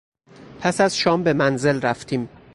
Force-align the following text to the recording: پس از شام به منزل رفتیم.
پس 0.61 0.81
از 0.81 0.97
شام 0.97 1.23
به 1.23 1.33
منزل 1.33 1.81
رفتیم. 1.81 2.29